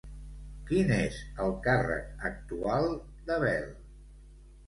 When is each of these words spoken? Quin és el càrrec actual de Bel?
Quin 0.69 0.87
és 0.95 1.17
el 1.43 1.51
càrrec 1.67 2.25
actual 2.31 2.89
de 3.27 3.37
Bel? 3.45 3.67